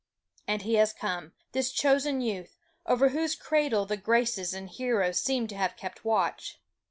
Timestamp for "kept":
5.77-6.03